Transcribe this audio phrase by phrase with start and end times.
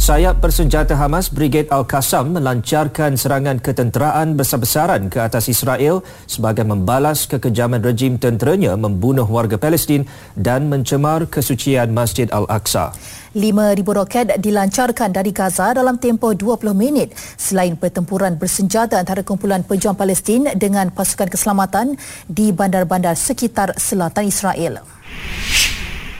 [0.00, 7.84] Sayap bersenjata Hamas Brigade Al-Qassam melancarkan serangan ketenteraan besar-besaran ke atas Israel sebagai membalas kekejaman
[7.84, 12.96] rejim tenteranya membunuh warga Palestin dan mencemar kesucian Masjid Al-Aqsa.
[13.36, 20.00] 5,000 roket dilancarkan dari Gaza dalam tempoh 20 minit selain pertempuran bersenjata antara kumpulan pejuang
[20.00, 24.80] Palestin dengan pasukan keselamatan di bandar-bandar sekitar selatan Israel.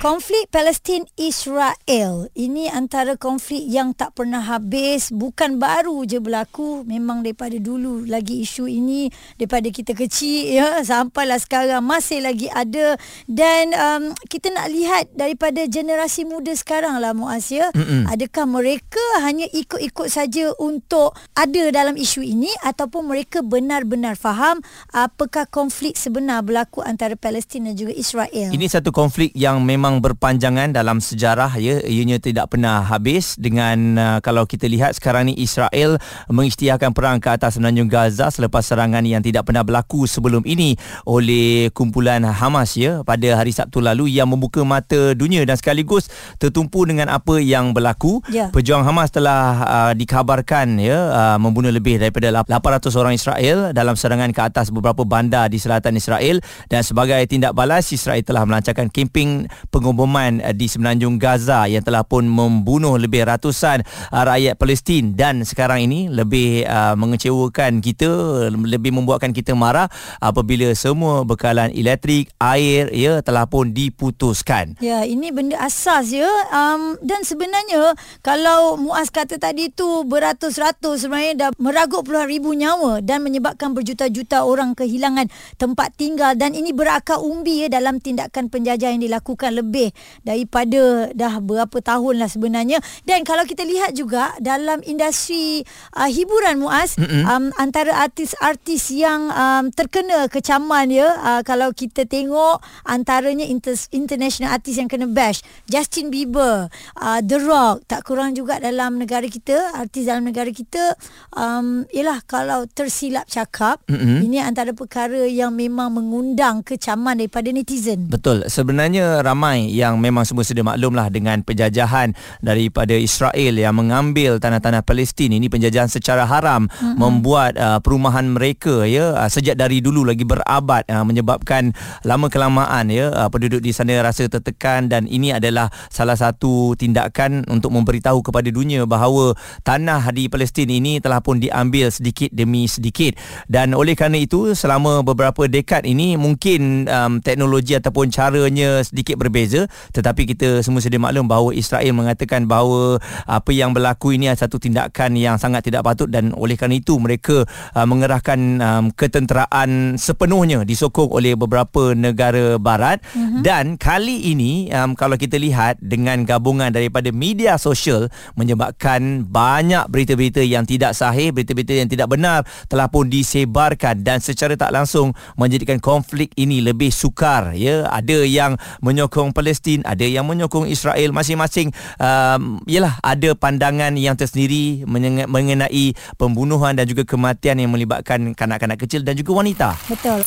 [0.00, 2.32] Konflik Palestin Israel.
[2.32, 5.12] Ini antara konflik yang tak pernah habis.
[5.12, 6.88] Bukan baru je berlaku.
[6.88, 10.80] Memang daripada dulu lagi isu ini daripada kita kecil ya.
[10.80, 12.96] Sampailah sekarang masih lagi ada.
[13.28, 17.69] Dan um, kita nak lihat daripada generasi muda sekarang lah Muaz ya.
[17.77, 18.08] Mm-mm.
[18.08, 24.64] adakah mereka hanya ikut-ikut saja untuk ada dalam isu ini ataupun mereka benar-benar faham
[24.96, 28.48] apakah konflik sebenar berlaku antara Palestin dan juga Israel?
[28.48, 31.83] Ini satu konflik yang memang memang berpanjangan dalam sejarah ya.
[31.83, 35.98] Ianya tidak pernah habis dengan uh, kalau kita lihat sekarang ni Israel
[36.30, 40.78] mengisytiharkan perang ke atas semenanjung Gaza selepas serangan yang tidak pernah berlaku sebelum ini
[41.10, 43.02] oleh kumpulan Hamas ya.
[43.02, 46.06] Pada hari Sabtu lalu yang membuka mata dunia dan sekaligus
[46.38, 48.22] tertumpu dengan apa yang berlaku.
[48.30, 48.54] Ya.
[48.54, 54.30] pejuang Hamas telah uh, dikabarkan ya uh, membunuh lebih daripada 800 orang Israel dalam serangan
[54.30, 56.38] ke atas beberapa bandar di selatan Israel.
[56.70, 59.50] Dan sebagai tindak balas Israel telah melancarkan kemping
[59.81, 63.81] pengumuman uh, di semenanjung Gaza yang telah pun membunuh lebih ratusan
[64.12, 65.17] uh, rakyat Palestin.
[65.17, 68.11] Dan sekarang ini lebih uh, mengecewakan kita
[68.53, 69.89] lebih membuatkan kita marah
[70.20, 74.77] apabila semua bekalan elektrik air ya telah pun diputuskan.
[74.83, 76.27] Ya ini benda asas ya.
[76.50, 77.94] Um, dan sebenarnya
[78.27, 84.42] kalau Muaz kata tadi tu beratus-ratus sebenarnya dah meragut puluhan ribu nyawa dan menyebabkan berjuta-juta
[84.42, 86.34] orang kehilangan tempat tinggal.
[86.34, 89.55] Dan ini berakar umbi ya dalam tindakan penjajah yang dilakukan.
[89.55, 89.94] Lebih lebih
[90.26, 92.82] daripada dah berapa tahun lah sebenarnya.
[93.06, 95.62] Dan kalau kita lihat juga dalam industri
[95.94, 102.59] uh, hiburan Muaz um, antara artis-artis yang um, terkena kecaman ya uh, kalau kita tengok
[102.82, 106.66] antaranya inter- international artis yang kena bash Justin Bieber
[106.98, 110.98] uh, The Rock tak kurang juga dalam negara kita artis dalam negara kita
[111.38, 114.19] um, ialah kalau tersilap cakap mm-hmm.
[114.26, 118.09] ini antara perkara yang memang mengundang kecaman daripada netizen.
[118.09, 118.48] Betul.
[118.48, 124.81] Sebenarnya ramai ramai yang memang semua sedia maklumlah dengan penjajahan daripada Israel yang mengambil tanah-tanah
[124.81, 125.37] Palestin.
[125.37, 126.97] Ini penjajahan secara haram mm-hmm.
[126.97, 131.76] membuat uh, perumahan mereka ya uh, sejak dari dulu lagi berabad uh, menyebabkan
[132.06, 137.44] lama kelamaan ya uh, penduduk di sana rasa tertekan dan ini adalah salah satu tindakan
[137.50, 139.34] untuk memberitahu kepada dunia bahawa
[139.66, 143.19] tanah di Palestin ini telah pun diambil sedikit demi sedikit.
[143.50, 149.50] Dan oleh kerana itu selama beberapa dekad ini mungkin um, teknologi ataupun caranya sedikit berbeza
[149.50, 149.66] berbeza.
[149.91, 154.62] Tetapi kita semua sedia maklum bahawa Israel mengatakan bahawa apa yang berlaku ini adalah satu
[154.62, 157.43] tindakan yang sangat tidak patut dan oleh kerana itu mereka
[157.75, 163.03] uh, mengerahkan um, ketenteraan sepenuhnya disokong oleh beberapa negara barat.
[163.10, 163.43] Mm-hmm.
[163.43, 170.44] dan kali ini um, kalau kita lihat dengan gabungan daripada media sosial menyebabkan banyak berita-berita
[170.44, 175.81] yang tidak sahih berita-berita yang tidak benar telah pun disebarkan dan secara tak langsung menjadikan
[175.81, 177.89] konflik ini lebih sukar ya.
[177.89, 184.84] Ada yang menyokong Palestin, ada yang menyokong Israel masing-masing um, yalah ada pandangan yang tersendiri
[185.26, 189.68] mengenai pembunuhan dan juga kematian yang melibatkan kanak-kanak kecil dan juga wanita.
[189.88, 190.22] Betul.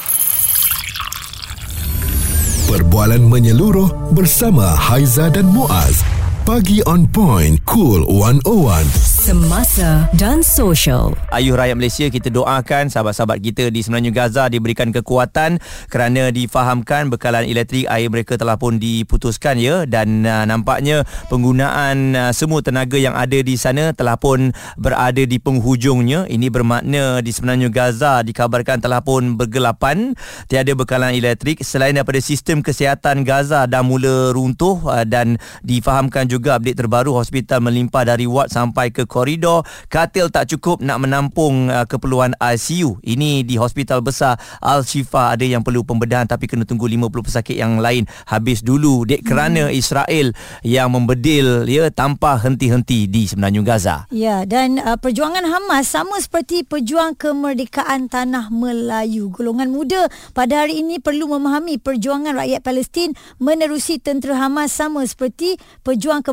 [2.73, 6.01] Perbualan menyeluruh bersama Haiza dan Muaz.
[6.43, 11.15] Pagi on point, cool 101 semasa dan sosial.
[11.31, 17.47] Ayuh rakyat Malaysia kita doakan sahabat-sahabat kita di semenanjung Gaza diberikan kekuatan kerana difahamkan bekalan
[17.47, 23.15] elektrik air mereka telah pun diputuskan ya dan uh, nampaknya penggunaan uh, semua tenaga yang
[23.15, 26.27] ada di sana telah pun berada di penghujungnya.
[26.27, 30.19] Ini bermakna di semenanjung Gaza dikabarkan telah pun bergelapan
[30.51, 36.59] tiada bekalan elektrik selain daripada sistem kesihatan Gaza dah mula runtuh uh, dan difahamkan juga
[36.59, 39.61] update terbaru hospital melimpah dari ward sampai ke koridor
[39.93, 45.37] katil tak cukup nak menampung uh, keperluan ICU ini di hospital besar Al Shifa.
[45.37, 48.09] Ada yang perlu pembedahan tapi kena tunggu 50 pesakit yang lain.
[48.25, 49.77] Habis dulu dek kerana hmm.
[49.77, 50.33] Israel
[50.65, 54.09] yang membedil ya tanpa henti-henti di semenanjung Gaza.
[54.09, 59.29] Ya dan uh, perjuangan Hamas sama seperti pejuang kemerdekaan tanah Melayu.
[59.29, 65.59] Golongan muda pada hari ini perlu memahami perjuangan rakyat Palestin menerusi tentera Hamas sama seperti
[65.83, 66.23] pejuang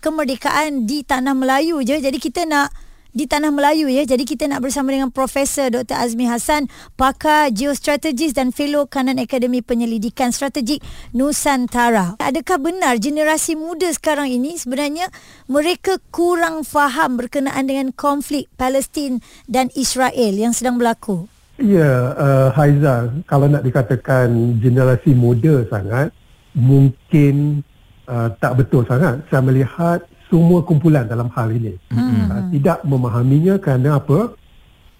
[0.00, 2.00] kemerdekaan di tanah Melayu je.
[2.00, 2.72] Jadi kita nak
[3.16, 4.04] di tanah Melayu ya.
[4.04, 5.96] Jadi kita nak bersama dengan Profesor Dr.
[5.96, 6.68] Azmi Hassan,
[7.00, 10.84] pakar geostrategis dan fellow kanan Akademi Penyelidikan Strategik
[11.16, 12.20] Nusantara.
[12.20, 15.08] Adakah benar generasi muda sekarang ini sebenarnya
[15.48, 21.24] mereka kurang faham berkenaan dengan konflik Palestin dan Israel yang sedang berlaku?
[21.56, 26.12] Ya, uh, Haiza, kalau nak dikatakan generasi muda sangat,
[26.52, 27.64] mungkin
[28.04, 29.24] uh, tak betul sangat.
[29.32, 31.74] Saya melihat semua kumpulan dalam hal ini.
[31.90, 32.24] Mm-hmm.
[32.30, 34.34] Uh, tidak memahaminya kerana apa?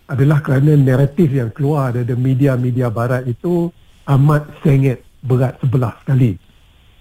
[0.07, 3.71] Adalah kerana naratif yang keluar dari media-media barat itu
[4.07, 6.39] amat sengit, berat sebelah sekali.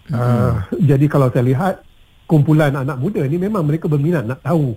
[0.10, 1.75] Uh, jadi kalau saya lihat,
[2.25, 4.74] kumpulan anak muda ini memang mereka berminat nak tahu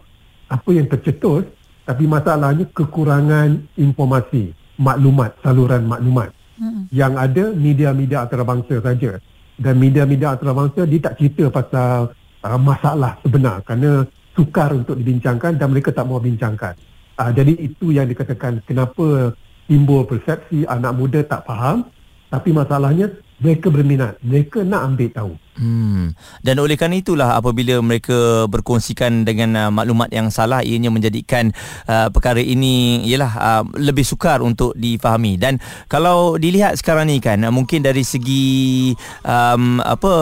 [0.48, 1.44] apa yang tercetus
[1.88, 6.36] tapi masalahnya kekurangan informasi maklumat, saluran maklumat.
[6.60, 6.84] Hmm.
[6.92, 9.16] Yang ada media-media antarabangsa saja.
[9.56, 12.12] Dan media-media antarabangsa dia tak cerita pasal
[12.44, 16.74] uh, masalah sebenar kerana sukar untuk dibincangkan dan mereka tak mau bincangkan.
[17.18, 19.34] Uh, jadi itu yang dikatakan kenapa
[19.66, 21.86] timbul persepsi anak muda tak faham
[22.28, 23.08] tapi masalahnya
[23.38, 25.32] mereka berminat, mereka nak ambil tahu.
[25.58, 26.14] Hmm.
[26.38, 31.50] Dan oleh kerana itulah apabila mereka berkongsikan dengan uh, maklumat yang salah ianya menjadikan
[31.90, 35.58] uh, perkara ini ialah uh, lebih sukar untuk difahami dan
[35.90, 38.94] kalau dilihat sekarang ni kan uh, mungkin dari segi
[39.26, 40.14] um, apa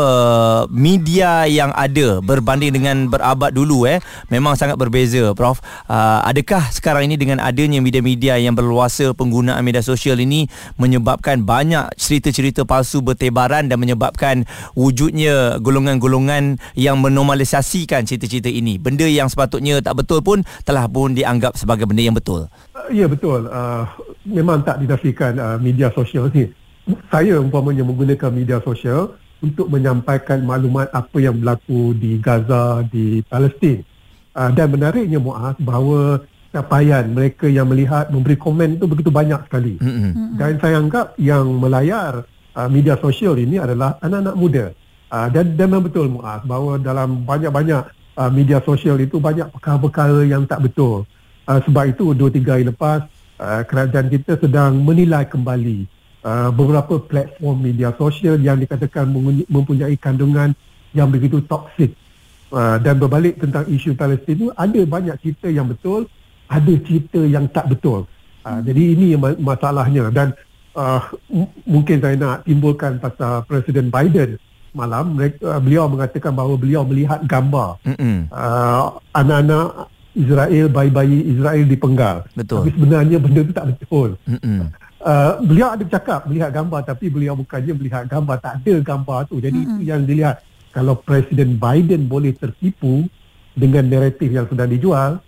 [0.72, 4.00] media yang ada berbanding dengan berabad dulu eh
[4.32, 5.60] memang sangat berbeza prof
[5.92, 10.48] uh, adakah sekarang ini dengan adanya media-media yang berluasa penggunaan media sosial ini
[10.80, 18.78] menyebabkan banyak cerita-cerita palsu bertebaran dan menyebabkan wujudnya adanya golongan-golongan yang menormalisasikan cerita-cerita ini.
[18.78, 22.46] Benda yang sepatutnya tak betul pun telah pun dianggap sebagai benda yang betul.
[22.74, 23.50] Uh, ya betul.
[23.50, 23.84] Uh,
[24.22, 26.50] memang tak dinafikan uh, media sosial ni.
[27.10, 33.82] Saya umpamanya menggunakan media sosial untuk menyampaikan maklumat apa yang berlaku di Gaza, di Palestin.
[34.36, 36.22] Uh, dan menariknya Muaz bahawa
[36.54, 39.76] capaian mereka yang melihat memberi komen itu begitu banyak sekali.
[39.82, 40.40] Mm-hmm.
[40.40, 42.24] Dan saya anggap yang melayar
[42.54, 44.66] uh, media sosial ini adalah anak-anak muda.
[45.06, 47.82] Uh, dan, dan memang betul Muaz bahawa dalam banyak-banyak
[48.18, 51.06] uh, media sosial itu banyak perkara-perkara yang tak betul.
[51.46, 53.06] Uh, sebab itu dua tiga hari lepas
[53.38, 55.86] uh, kerajaan kita sedang menilai kembali
[56.26, 59.06] uh, beberapa platform media sosial yang dikatakan
[59.46, 60.50] mempunyai kandungan
[60.90, 61.94] yang begitu toksik.
[62.50, 66.06] Uh, dan berbalik tentang isu Palestin itu ada banyak cerita yang betul,
[66.46, 68.06] ada cerita yang tak betul.
[68.42, 70.34] Uh, jadi ini masalahnya dan
[70.74, 74.38] uh, m- mungkin saya nak timbulkan pasal Presiden Biden
[74.76, 77.80] malam mereka, uh, beliau mengatakan bahawa beliau melihat gambar
[78.28, 82.16] uh, anak-anak Israel bayi-bayi Israel dipenggal.
[82.36, 82.64] Betul.
[82.64, 84.08] Tapi sebenarnya benda itu tak betul.
[85.00, 89.40] Uh, beliau ada cakap melihat gambar tapi beliau bukannya melihat gambar tak ada gambar tu.
[89.40, 89.80] Jadi Mm-mm.
[89.80, 93.08] itu yang dilihat kalau Presiden Biden boleh tertipu
[93.56, 95.20] dengan naratif yang sedang dijual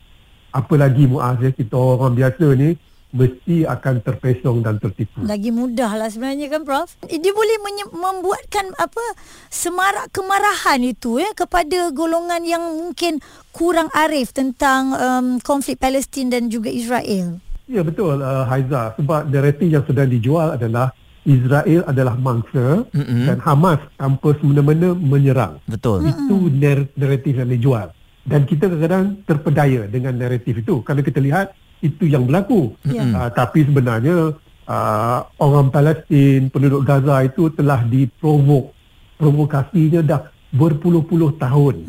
[0.52, 2.76] apa lagi Muaz kita orang biasa ni
[3.08, 5.24] mesti akan terpesong dan tertipu.
[5.24, 6.92] Lagi mudah lah sebenarnya kan Prof.
[7.08, 9.04] Dia boleh menye- membuatkan apa
[9.48, 13.24] semarak kemarahan itu ya kepada golongan yang mungkin
[13.56, 17.40] kurang arif tentang um, konflik Palestin dan juga Israel.
[17.68, 20.92] Ya betul uh, Haiza sebab naratif yang sedang dijual adalah
[21.28, 23.24] Israel adalah mangsa mm-hmm.
[23.28, 25.60] dan Hamas tanpa semena-mena menyerang.
[25.68, 26.08] Betul.
[26.08, 26.96] Itu mm-hmm.
[26.96, 27.88] naratif yang dijual.
[28.24, 30.80] Dan kita kadang-kadang terpedaya dengan naratif itu.
[30.84, 32.74] Kalau kita lihat itu yang berlaku.
[32.86, 33.10] Yeah.
[33.14, 34.34] Uh, tapi sebenarnya
[34.66, 38.74] uh, orang Palestin, penduduk Gaza itu telah diprovok.
[39.18, 40.22] Provokasinya dah
[40.54, 41.82] berpuluh-puluh tahun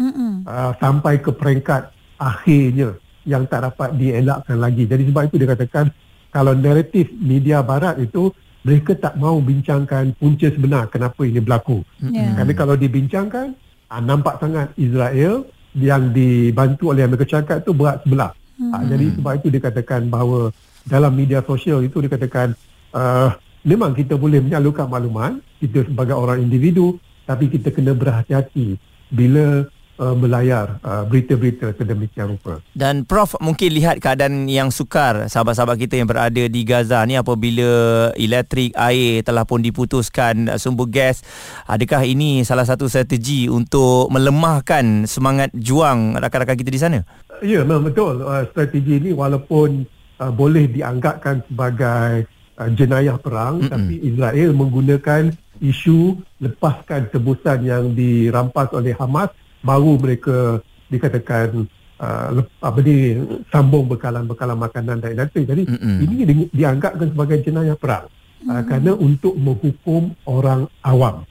[0.49, 4.89] uh, sampai ke peringkat akhirnya yang tak dapat dielakkan lagi.
[4.89, 5.93] Jadi sebab itu dikatakan
[6.33, 8.33] kalau naratif media barat itu
[8.65, 11.85] mereka tak mau bincangkan punca sebenar kenapa ini berlaku.
[12.01, 12.33] Yeah.
[12.33, 13.53] Kerana kalau dibincangkan
[13.93, 15.45] uh, nampak sangat Israel
[15.77, 18.33] yang dibantu oleh Amerika Syarikat itu berat sebelah.
[18.69, 18.77] Hmm.
[18.77, 20.53] Uh, jadi sebab itu dikatakan bahawa
[20.85, 22.53] dalam media sosial itu dikatakan
[22.93, 23.33] uh,
[23.65, 26.95] memang kita boleh menyalurkan maklumat kita sebagai orang individu
[27.25, 28.77] tapi kita kena berhati-hati
[29.09, 29.65] bila
[29.99, 32.63] uh, melayar uh, berita-berita sedemikian rupa.
[32.71, 38.09] Dan Prof mungkin lihat keadaan yang sukar sahabat-sahabat kita yang berada di Gaza ni apabila
[38.15, 41.21] elektrik, air telah pun diputuskan sumber gas.
[41.67, 46.99] Adakah ini salah satu strategi untuk melemahkan semangat juang rakan-rakan kita di sana?
[47.43, 48.23] Ya, memang betul.
[48.23, 49.83] Uh, strategi ini walaupun
[50.23, 52.25] uh, boleh dianggapkan sebagai
[52.55, 53.71] uh, jenayah perang, Mm-mm.
[53.71, 59.27] tapi Israel menggunakan isu lepaskan tebusan yang dirampas oleh Hamas,
[59.63, 61.67] baru mereka dikatakan
[61.99, 63.19] uh, apa ni
[63.51, 65.45] sambung bekalan-bekalan makanan dan lain-lain.
[65.45, 65.97] Jadi Mm-mm.
[66.05, 68.07] ini di, dianggapkan sebagai jenayah perang
[68.47, 71.27] uh, kerana untuk menghukum orang awam.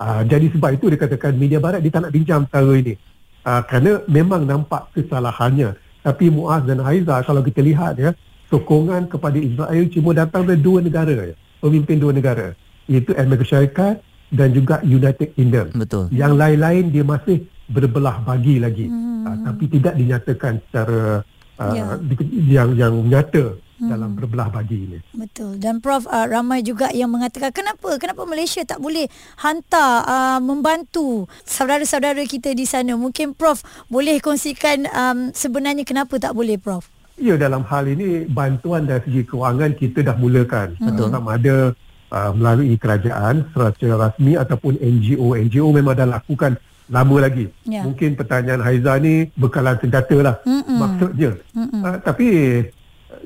[0.00, 2.94] Uh, jadi sebab itu dikatakan media barat dia tak nak bincang perkara ini
[3.46, 8.10] uh, kerana memang nampak kesalahannya Tapi Muaz dan Haiza kalau kita lihat ya,
[8.50, 12.58] sokongan kepada Israel cuma datang dari dua negara ya, pemimpin dua negara,
[12.90, 14.02] iaitu Amerika Syarikat
[14.34, 15.70] dan juga United Kingdom.
[15.78, 16.10] Betul.
[16.10, 18.86] Yang lain-lain dia masih berbelah bagi lagi.
[18.88, 19.26] Hmm.
[19.26, 21.22] Uh, tapi tidak dinyatakan secara
[21.60, 21.94] uh, Ya.
[22.00, 24.98] di- yang yang nyata dalam berbelah bagi ini.
[25.10, 25.58] Betul.
[25.58, 29.10] Dan Prof uh, ramai juga yang mengatakan kenapa kenapa Malaysia tak boleh
[29.42, 32.94] hantar uh, membantu saudara-saudara kita di sana.
[32.94, 36.86] Mungkin Prof boleh kongsikan um, sebenarnya kenapa tak boleh Prof?
[37.18, 40.78] Ya dalam hal ini bantuan dari segi kewangan kita dah mulakan.
[40.78, 41.10] Betul.
[41.10, 41.56] Sama ada
[42.14, 45.34] uh, melalui kerajaan secara rasmi ataupun NGO.
[45.34, 46.54] NGO memang dah lakukan
[46.92, 47.48] lama lagi.
[47.64, 47.82] Ya.
[47.88, 50.76] Mungkin pertanyaan Haiza ni bekalan senjata lah Mm-mm.
[50.76, 51.30] maksudnya.
[51.56, 52.28] Uh, tapi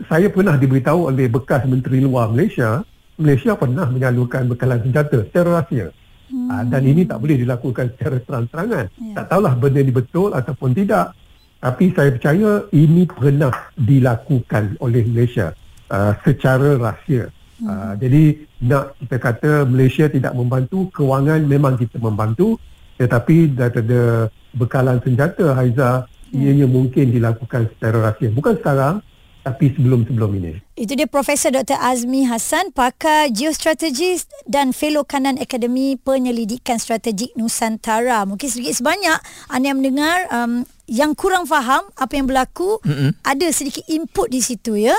[0.06, 2.86] saya pernah diberitahu oleh bekas Menteri Luar Malaysia,
[3.18, 5.90] Malaysia pernah menyalurkan bekalan senjata secara rahsia.
[6.26, 6.50] Hmm.
[6.50, 8.86] Uh, dan ini tak boleh dilakukan secara terang-terangan.
[9.02, 9.14] Ya.
[9.18, 11.14] Tak tahulah benda ini betul ataupun tidak.
[11.56, 15.56] Tapi saya percaya ini pernah dilakukan oleh Malaysia
[15.90, 17.32] uh, secara rahsia.
[17.56, 17.66] Hmm.
[17.66, 18.22] Uh, jadi
[18.62, 22.60] nak kita kata Malaysia tidak membantu, kewangan memang kita membantu.
[22.96, 28.32] Tetapi daripada bekalan senjata Haiza, ianya mungkin dilakukan secara rahsia.
[28.32, 29.04] Bukan sekarang,
[29.46, 30.58] tapi sebelum-sebelum ini.
[30.74, 31.78] Itu dia Profesor Dr.
[31.78, 38.26] Azmi Hassan, pakar geostrategis dan fellow kanan Akademi Penyelidikan Strategik Nusantara.
[38.26, 43.14] Mungkin sedikit sebanyak anda yang mendengar um, yang kurang faham apa yang berlaku, Mm-mm.
[43.22, 44.98] ada sedikit input di situ ya.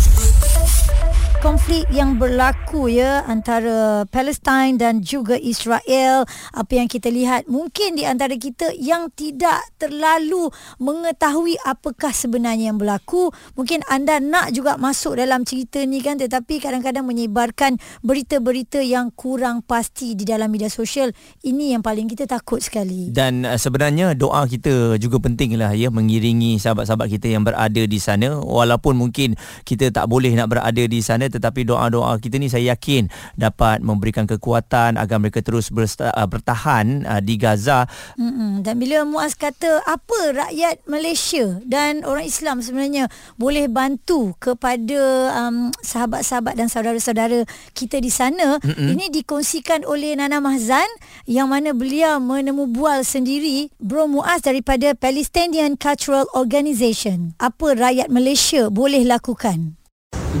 [1.41, 6.29] Konflik yang berlaku ya antara Palestin dan juga Israel.
[6.53, 12.77] Apa yang kita lihat mungkin di antara kita yang tidak terlalu mengetahui apakah sebenarnya yang
[12.77, 13.33] berlaku.
[13.57, 19.65] Mungkin anda nak juga masuk dalam cerita ni kan tetapi kadang-kadang menyebarkan berita-berita yang kurang
[19.65, 21.09] pasti di dalam media sosial.
[21.41, 23.09] Ini yang paling kita takut sekali.
[23.09, 28.37] Dan uh, sebenarnya doa kita juga pentinglah ya mengiringi sahabat-sahabat kita yang berada di sana.
[28.37, 29.33] Walaupun mungkin
[29.65, 33.07] kita tak boleh nak berada di sana tetapi doa-doa kita ni saya yakin
[33.39, 37.87] dapat memberikan kekuatan agar mereka terus bersta- uh, bertahan uh, di Gaza.
[38.19, 38.61] Mm-mm.
[38.61, 43.07] Dan bila Muaz kata apa rakyat Malaysia dan orang Islam sebenarnya
[43.39, 48.91] boleh bantu kepada um, sahabat-sahabat dan saudara-saudara kita di sana, Mm-mm.
[48.93, 50.87] ini dikongsikan oleh Nana Mahzan
[51.25, 57.33] yang mana beliau menemu bual sendiri Bro Muaz daripada Palestinian Cultural Organisation.
[57.39, 59.80] Apa rakyat Malaysia boleh lakukan?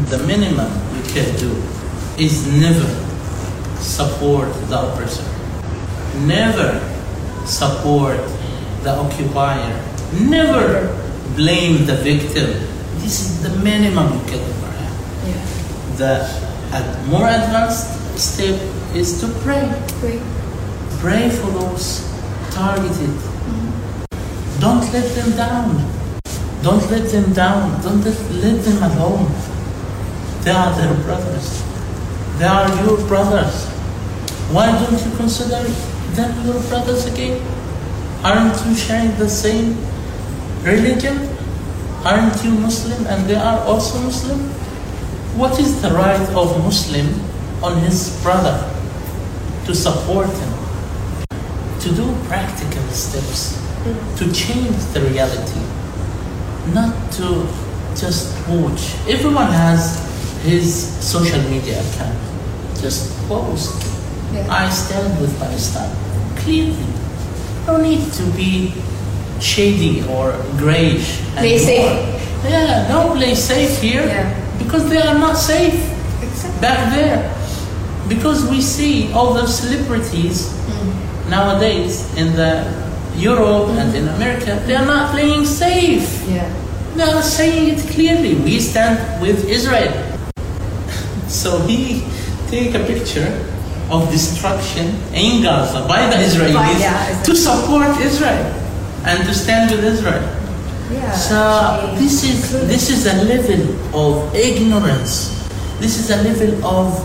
[0.09, 1.51] The minimum you can do
[2.17, 2.87] is never
[3.79, 5.23] support the oppressor,
[6.25, 6.79] never
[7.45, 8.17] support
[8.83, 9.73] the occupier,
[10.19, 10.95] never
[11.35, 12.49] blame the victim.
[12.99, 14.93] This is the minimum you can do for him.
[15.97, 16.13] The
[17.07, 18.59] more advanced step
[18.93, 19.67] is to pray.
[19.99, 20.21] Pray
[21.01, 22.05] pray for those
[22.51, 23.09] targeted.
[23.09, 24.59] Mm-hmm.
[24.59, 25.67] Don't let them down.
[26.61, 27.81] Don't let them down.
[27.81, 29.50] Don't let, let them alone.
[30.43, 31.63] They are their brothers.
[32.37, 33.67] They are your brothers.
[34.51, 35.63] Why don't you consider
[36.17, 37.41] them your brothers again?
[38.23, 39.77] Aren't you sharing the same
[40.63, 41.29] religion?
[42.03, 44.39] Aren't you Muslim and they are also Muslim?
[45.37, 47.07] What is the right of Muslim
[47.63, 48.57] on his brother
[49.65, 50.53] to support him?
[51.81, 53.61] To do practical steps
[54.17, 55.59] to change the reality,
[56.73, 57.47] not to
[57.95, 58.93] just watch.
[59.07, 60.10] Everyone has
[60.43, 62.17] his social media account.
[62.79, 63.77] Just post.
[64.49, 65.93] I stand with Palestine.
[66.37, 66.85] Clearly.
[67.67, 68.73] No need to be
[69.39, 71.19] shady or grayish.
[71.35, 72.21] Play safe.
[72.43, 74.33] Yeah, no play safe here Yeah.
[74.57, 75.77] because they are not safe
[76.59, 77.21] back there.
[78.07, 81.29] Because we see all those celebrities mm.
[81.29, 82.65] nowadays in the
[83.15, 83.99] Europe and mm.
[83.99, 86.25] in America, they are not playing safe.
[86.27, 86.49] Yeah.
[86.95, 88.35] They are saying it clearly.
[88.35, 90.10] We stand with Israel.
[91.31, 92.03] So he
[92.49, 93.31] take a picture
[93.89, 98.51] of destruction in Gaza by the Israelis yeah, to support Israel
[99.05, 100.21] and to stand with Israel.
[100.91, 101.11] Yeah.
[101.15, 103.63] So this is this is a level
[103.95, 105.31] of ignorance.
[105.79, 106.99] This is a level of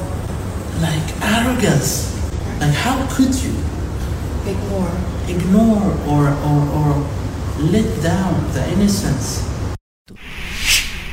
[0.82, 2.10] like arrogance.
[2.58, 3.54] Like how could you
[4.46, 4.90] Ignore.
[5.28, 6.90] ignore or, or, or
[7.58, 9.42] let down the innocence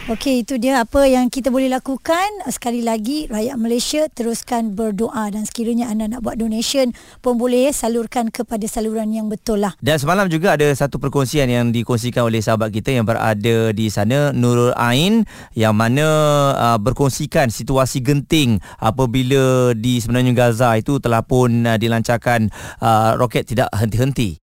[0.04, 2.28] Okey, itu dia apa yang kita boleh lakukan.
[2.52, 6.92] Sekali lagi, rakyat Malaysia teruskan berdoa dan sekiranya anda nak buat donation
[7.24, 9.72] pun boleh salurkan kepada saluran yang betul lah.
[9.80, 14.36] Dan semalam juga ada satu perkongsian yang dikongsikan oleh sahabat kita yang berada di sana
[14.36, 15.24] Nurul Ain
[15.56, 16.08] yang mana
[16.52, 22.52] uh, berkongsikan situasi genting apabila di sebenarnya Gaza itu telah pun uh, dilancarkan
[22.84, 24.36] uh, roket tidak henti-henti.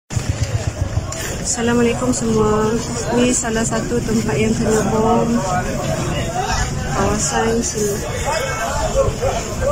[1.49, 2.77] Assalamualaikum semua.
[3.17, 5.33] Ini salah satu tempat yang kena bom.
[6.93, 8.05] Kawasan sini.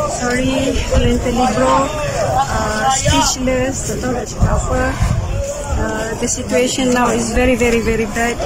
[0.09, 1.92] Sorry, mentally broke,
[2.33, 4.83] uh, speechless, tak tahu nak cakap apa.
[5.76, 8.40] Uh, the situation now is very, very, very bad.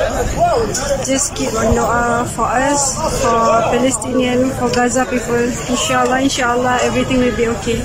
[1.06, 5.46] Just keep on doa for us, for Palestinian, for Gaza people.
[5.70, 7.78] Inshallah, inshallah, everything will be okay.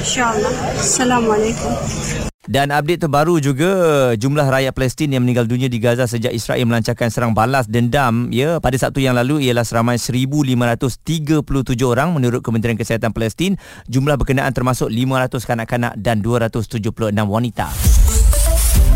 [0.00, 0.56] Inshallah.
[0.80, 2.25] Assalamualaikum.
[2.46, 3.70] Dan update terbaru juga
[4.14, 8.62] jumlah rakyat Palestin yang meninggal dunia di Gaza sejak Israel melancarkan serang balas dendam ya
[8.62, 11.42] pada Sabtu yang lalu ialah seramai 1537
[11.82, 13.58] orang menurut Kementerian Kesihatan Palestin.
[13.90, 16.86] Jumlah berkenaan termasuk 500 kanak-kanak dan 276
[17.26, 17.66] wanita.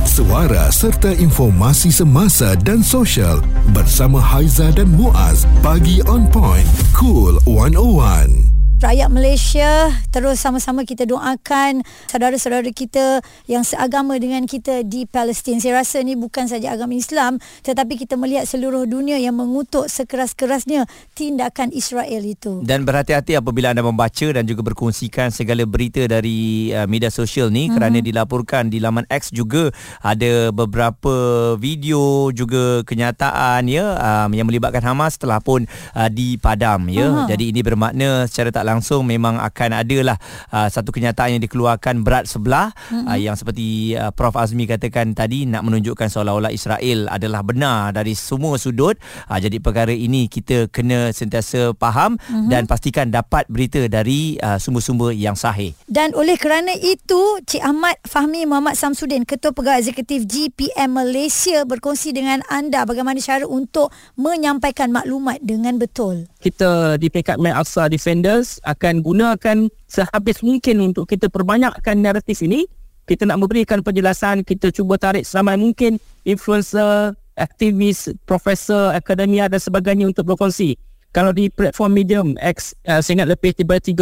[0.07, 8.50] Suara serta informasi semasa dan sosial bersama Haiza dan Muaz pagi on point cool 101
[8.80, 15.60] rakyat Malaysia terus sama-sama kita doakan saudara-saudara kita yang seagama dengan kita di Palestin.
[15.60, 20.88] Saya rasa ni bukan saja agama Islam tetapi kita melihat seluruh dunia yang mengutuk sekeras-kerasnya
[21.12, 22.64] tindakan Israel itu.
[22.64, 27.68] Dan berhati-hati apabila anda membaca dan juga berkongsikan segala berita dari uh, media sosial ni
[27.68, 27.76] mm-hmm.
[27.76, 29.68] kerana dilaporkan di laman X juga
[30.00, 31.12] ada beberapa
[31.60, 37.12] video juga kenyataan ya um, yang melibatkan Hamas telah pun uh, dipadam ya.
[37.12, 37.28] Uh-huh.
[37.28, 40.15] Jadi ini bermakna secara tak langsung memang akan adalah
[40.55, 42.71] uh, satu kenyataan yang dikeluarkan berat sebelah.
[42.91, 43.07] Mm-hmm.
[43.11, 44.39] uh, yang seperti uh, Prof.
[44.39, 48.95] Azmi katakan tadi nak menunjukkan seolah-olah Israel adalah benar dari semua sudut.
[49.27, 52.49] Uh, jadi perkara ini kita kena sentiasa faham mm-hmm.
[52.49, 55.75] dan pastikan dapat berita dari uh, sumber-sumber yang sahih.
[55.91, 62.12] Dan oleh kerana itu Cik Ahmad Fahmi Muhammad Samsudin Ketua Pegawai Eksekutif GPM Malaysia berkongsi
[62.15, 66.29] dengan anda bagaimana cara untuk menyampaikan maklumat dengan betul.
[66.41, 72.67] Kita di peringkat Mac Aqsa Defenders akan gunakan sehabis mungkin untuk kita perbanyakkan naratif ini.
[73.08, 80.06] Kita nak memberikan penjelasan, kita cuba tarik seramai mungkin influencer, aktivis, profesor, akademia dan sebagainya
[80.06, 80.78] untuk berkongsi.
[81.11, 83.99] Kalau di platform Medium X, uh, saya ingat lebih tiba 30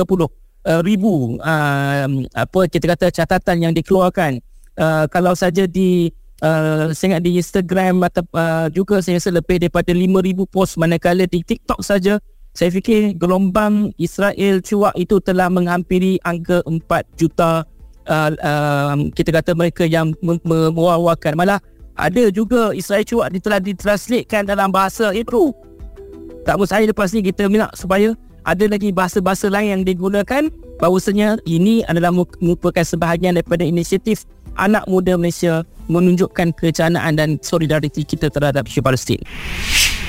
[0.68, 2.06] uh, ribu uh,
[2.36, 4.44] apa kita kata catatan yang dikeluarkan.
[4.76, 6.12] Uh, kalau saja di
[6.44, 11.24] uh, saya ingat di Instagram atau uh, juga saya rasa lebih daripada 5000 post manakala
[11.24, 12.20] di TikTok saja
[12.58, 16.82] saya fikir gelombang Israel cuak itu telah menghampiri angka 4
[17.14, 17.62] juta
[18.10, 20.10] uh, uh, kita kata mereka yang
[20.42, 21.38] mewawakan.
[21.38, 21.62] Malah
[21.94, 25.54] ada juga Israel cuak telah ditranslatekan dalam bahasa Hebrew
[26.42, 30.48] tak mustahil lepas ni kita minat supaya ada lagi bahasa-bahasa lain yang digunakan.
[30.80, 32.08] Bahawasanya ini adalah
[32.40, 34.24] merupakan sebahagian daripada inisiatif
[34.56, 35.60] anak muda Malaysia
[35.92, 39.20] menunjukkan kecanaan dan solidariti kita terhadap isu Palestin.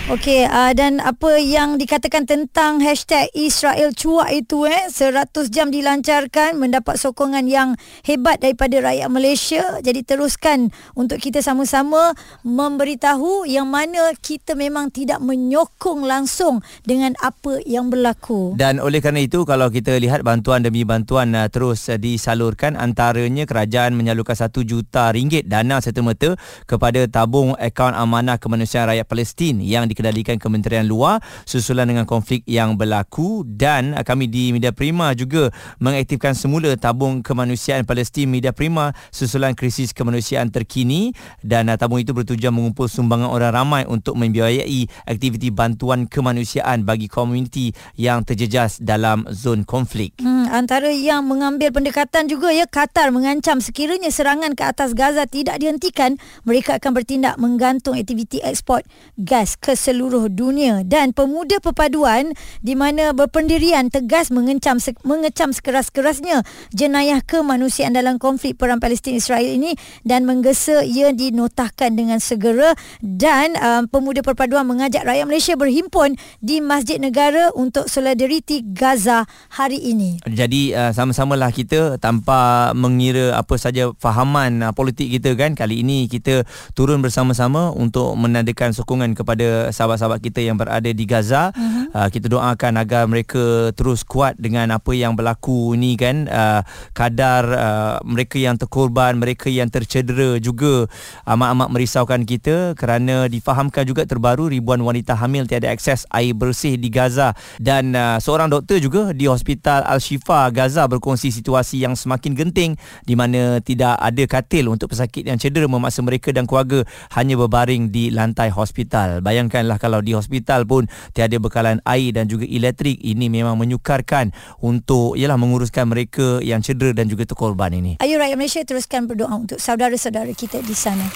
[0.10, 6.58] Okey, uh, dan apa yang dikatakan tentang hashtag Israel cuak itu eh 100 jam dilancarkan
[6.58, 9.62] mendapat sokongan yang hebat daripada rakyat Malaysia.
[9.86, 17.62] Jadi teruskan untuk kita sama-sama memberitahu yang mana kita memang tidak menyokong langsung dengan apa
[17.70, 18.58] yang berlaku.
[18.58, 23.46] Dan oleh kerana itu kalau kita lihat bantuan demi bantuan uh, terus uh, disalurkan antaranya
[23.46, 26.34] kerajaan menyalurkan 1 juta ringgit dana serta-merta
[26.66, 32.48] kepada tabung akaun amanah kemanusiaan rakyat Palestin yang di dikendalikan Kementerian Luar susulan dengan konflik
[32.48, 35.52] yang berlaku dan uh, kami di Media Prima juga
[35.84, 41.12] mengaktifkan semula tabung kemanusiaan Palestin Media Prima susulan krisis kemanusiaan terkini
[41.44, 47.12] dan uh, tabung itu bertujuan mengumpul sumbangan orang ramai untuk membiayai aktiviti bantuan kemanusiaan bagi
[47.12, 50.16] komuniti yang terjejas dalam zon konflik.
[50.24, 55.60] Hmm, antara yang mengambil pendekatan juga ya Qatar mengancam sekiranya serangan ke atas Gaza tidak
[55.60, 56.16] dihentikan
[56.48, 58.86] mereka akan bertindak menggantung aktiviti ekspor
[59.18, 60.86] gas ke seluruh dunia.
[60.86, 68.78] Dan pemuda perpaduan di mana berpendirian tegas mengecam mengecam sekeras-kerasnya jenayah kemanusiaan dalam konflik perang
[68.78, 69.74] Palestin Israel ini
[70.06, 72.78] dan menggesa ia dinotahkan dengan segera.
[73.02, 79.82] Dan um, pemuda perpaduan mengajak rakyat Malaysia berhimpun di Masjid Negara untuk solidariti Gaza hari
[79.82, 80.22] ini.
[80.30, 85.58] Jadi uh, sama-samalah kita tanpa mengira apa saja fahaman uh, politik kita kan.
[85.58, 86.46] Kali ini kita
[86.78, 91.54] turun bersama-sama untuk menandakan sokongan kepada sahabat-sahabat kita yang berada di Gaza.
[91.54, 91.78] Uh-huh.
[91.90, 96.62] Uh, kita doakan agar mereka terus kuat dengan apa yang berlaku ini kan uh,
[96.94, 100.86] kadar uh, mereka yang terkorban, mereka yang tercedera juga
[101.26, 106.94] amat-amat merisaukan kita kerana difahamkan juga terbaru ribuan wanita hamil tiada akses air bersih di
[106.94, 112.72] Gaza dan uh, seorang doktor juga di Hospital Al-Shifa Gaza berkongsi situasi yang semakin genting
[113.06, 116.86] di mana tidak ada katil untuk pesakit yang cedera memaksa mereka dan keluarga
[117.18, 119.22] hanya berbaring di lantai hospital.
[119.60, 124.32] Bayangkanlah kalau di hospital pun tiada bekalan air dan juga elektrik ini memang menyukarkan
[124.64, 128.00] untuk ialah menguruskan mereka yang cedera dan juga terkorban ini.
[128.00, 131.12] Ayo rakyat Malaysia teruskan berdoa untuk saudara-saudara kita di sana.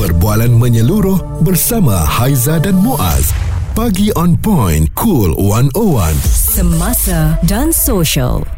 [0.00, 3.28] Perbualan menyeluruh bersama Haiza dan Muaz.
[3.76, 6.16] Pagi on point, cool 101.
[6.24, 8.57] Semasa dan social.